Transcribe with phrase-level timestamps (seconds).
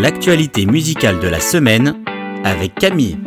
[0.00, 1.96] l'actualité musicale de la semaine
[2.44, 3.18] avec Camille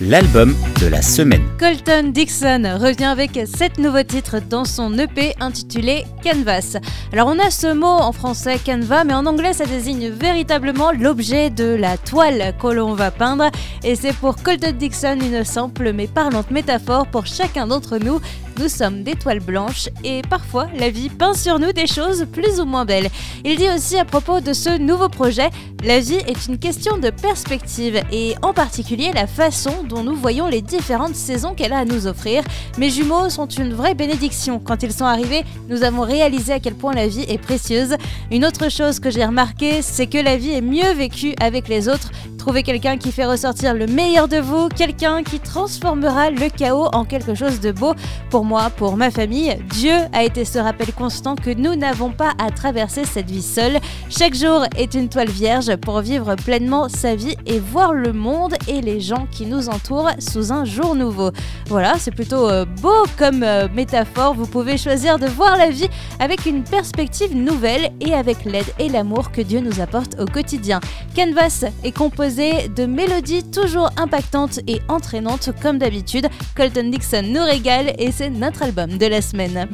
[0.00, 1.42] l'album de la semaine.
[1.58, 6.76] Colton Dixon revient avec sept nouveaux titres dans son EP intitulé Canvas.
[7.12, 11.50] Alors on a ce mot en français canvas, mais en anglais ça désigne véritablement l'objet
[11.50, 13.50] de la toile que l'on va peindre.
[13.84, 18.20] Et c'est pour Colton Dixon une simple mais parlante métaphore pour chacun d'entre nous
[18.58, 22.60] nous sommes des toiles blanches et parfois la vie peint sur nous des choses plus
[22.60, 23.08] ou moins belles.
[23.44, 25.50] Il dit aussi à propos de ce nouveau projet,
[25.84, 30.46] la vie est une question de perspective et en particulier la façon dont nous voyons
[30.48, 32.42] les différentes saisons qu'elle a à nous offrir.
[32.78, 34.60] Mes jumeaux sont une vraie bénédiction.
[34.60, 37.96] Quand ils sont arrivés, nous avons réalisé à quel point la vie est précieuse.
[38.30, 41.88] Une autre chose que j'ai remarqué, c'est que la vie est mieux vécue avec les
[41.88, 42.10] autres
[42.42, 47.04] Trouvez quelqu'un qui fait ressortir le meilleur de vous, quelqu'un qui transformera le chaos en
[47.04, 47.94] quelque chose de beau.
[48.30, 52.32] Pour moi, pour ma famille, Dieu a été ce rappel constant que nous n'avons pas
[52.38, 53.78] à traverser cette vie seule.
[54.08, 58.54] Chaque jour est une toile vierge pour vivre pleinement sa vie et voir le monde
[58.68, 61.30] et les gens qui nous entourent sous un jour nouveau.
[61.68, 64.34] Voilà, c'est plutôt euh, beau comme euh, métaphore.
[64.34, 68.88] Vous pouvez choisir de voir la vie avec une perspective nouvelle et avec l'aide et
[68.88, 70.80] l'amour que Dieu nous apporte au quotidien.
[71.14, 76.28] Canvas est composé de mélodies toujours impactantes et entraînantes comme d'habitude.
[76.56, 79.68] Colton Dixon nous régale et c'est notre album de la semaine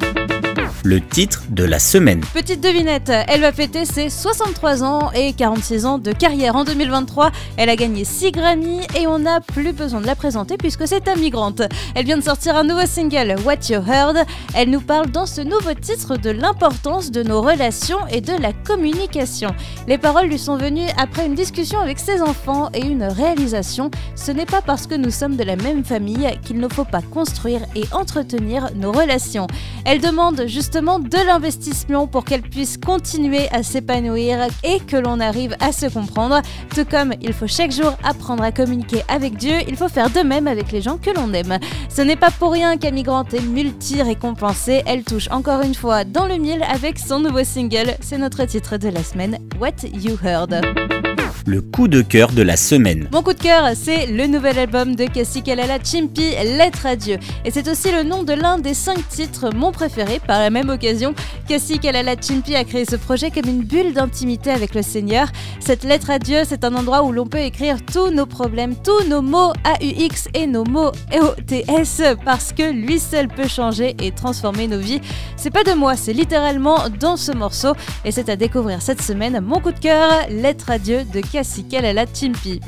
[0.83, 2.21] le titre de la semaine.
[2.33, 7.31] Petite devinette, elle va fêter ses 63 ans et 46 ans de carrière en 2023.
[7.57, 11.07] Elle a gagné 6 Grammy et on n'a plus besoin de la présenter puisque c'est
[11.07, 11.61] un migrante.
[11.95, 14.25] Elle vient de sortir un nouveau single, What You Heard.
[14.55, 18.53] Elle nous parle dans ce nouveau titre de l'importance de nos relations et de la
[18.53, 19.49] communication.
[19.87, 23.91] Les paroles lui sont venues après une discussion avec ses enfants et une réalisation.
[24.15, 27.01] Ce n'est pas parce que nous sommes de la même famille qu'il ne faut pas
[27.01, 29.47] construire et entretenir nos relations.
[29.85, 35.55] Elle demande justement de l'investissement pour qu'elle puisse continuer à s'épanouir et que l'on arrive
[35.59, 36.41] à se comprendre.
[36.75, 40.19] Tout comme il faut chaque jour apprendre à communiquer avec Dieu, il faut faire de
[40.19, 41.57] même avec les gens que l'on aime.
[41.89, 44.83] Ce n'est pas pour rien qu'Amigrante est multi-récompensée.
[44.85, 47.95] Elle touche encore une fois dans le mille avec son nouveau single.
[48.01, 51.08] C'est notre titre de la semaine, What You Heard
[51.45, 53.07] le coup de cœur de la semaine.
[53.11, 57.17] Mon coup de cœur, c'est le nouvel album de Cassie Kalala Chimpi, Lettre à Dieu.
[57.45, 60.19] Et c'est aussi le nom de l'un des cinq titres, mon préféré.
[60.25, 61.13] Par la même occasion,
[61.47, 65.27] Cassie Kalala Chimpi a créé ce projet comme une bulle d'intimité avec le Seigneur.
[65.59, 69.07] Cette lettre à Dieu, c'est un endroit où l'on peut écrire tous nos problèmes, tous
[69.07, 74.67] nos mots AUX et nos mots EOTS, parce que lui seul peut changer et transformer
[74.67, 75.01] nos vies.
[75.35, 77.73] C'est pas de moi, c'est littéralement dans ce morceau.
[78.05, 81.65] Et c'est à découvrir cette semaine mon coup de cœur, Lettre à Dieu de Cassie
[81.93, 82.59] la Chimpi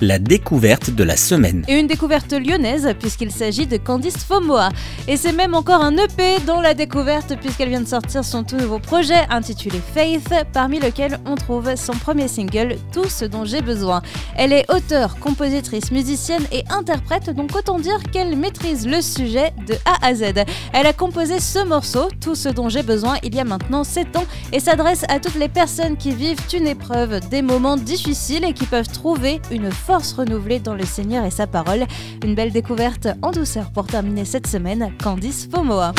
[0.00, 1.64] la découverte de la semaine.
[1.68, 4.70] Et une découverte lyonnaise puisqu'il s'agit de Candice Fomoa.
[5.08, 8.56] Et c'est même encore un EP dans la découverte puisqu'elle vient de sortir son tout
[8.56, 13.62] nouveau projet intitulé Faith, parmi lequel on trouve son premier single Tout ce dont j'ai
[13.62, 14.02] besoin.
[14.36, 19.74] Elle est auteure, compositrice, musicienne et interprète, donc autant dire qu'elle maîtrise le sujet de
[19.84, 20.44] A à Z.
[20.72, 24.16] Elle a composé ce morceau, Tout ce dont j'ai besoin, il y a maintenant 7
[24.16, 28.52] ans et s'adresse à toutes les personnes qui vivent une épreuve, des moments difficiles et
[28.52, 31.84] qui peuvent trouver une force renouvelée dans le Seigneur et sa parole.
[32.24, 35.92] Une belle découverte en douceur pour terminer cette semaine, Candice Fomoa.